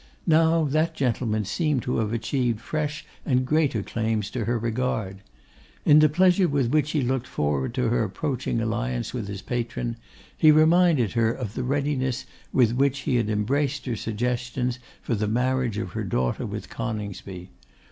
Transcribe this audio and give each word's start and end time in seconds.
Now, 0.25 0.63
that 0.63 0.95
gentleman 0.95 1.45
seemed 1.45 1.83
to 1.83 1.97
have 1.97 2.11
achieved 2.11 2.59
fresh 2.59 3.05
and 3.23 3.45
greater 3.45 3.83
claims 3.83 4.31
to 4.31 4.45
her 4.45 4.57
regard. 4.57 5.17
In 5.85 5.99
the 5.99 6.09
pleasure 6.09 6.47
with 6.47 6.71
which 6.73 6.89
he 6.93 7.03
looked 7.03 7.27
forward 7.27 7.75
to 7.75 7.89
her 7.89 8.03
approaching 8.03 8.59
alliance 8.59 9.13
with 9.13 9.27
his 9.27 9.43
patron, 9.43 9.97
he 10.35 10.49
reminded 10.49 11.11
her 11.11 11.31
of 11.31 11.53
the 11.53 11.61
readiness 11.63 12.25
with 12.51 12.71
which 12.71 13.01
he 13.01 13.17
had 13.17 13.29
embraced 13.29 13.85
her 13.85 13.95
suggestions 13.95 14.79
for 15.03 15.13
the 15.13 15.27
marriage 15.27 15.77
of 15.77 15.91
her 15.91 16.03
daughter 16.03 16.47
with 16.47 16.67
Coningsby. 16.67 17.51